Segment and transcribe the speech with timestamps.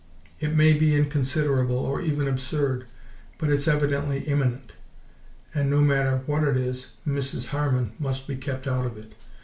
[0.39, 2.87] It may be inconsiderable, or even absurd,
[3.37, 4.73] but it's evidently imminent,
[5.53, 7.49] and no matter what it is, Mrs.
[7.49, 9.13] Harman must be kept out of it.